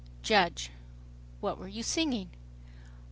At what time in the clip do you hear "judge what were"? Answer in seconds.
0.23-1.67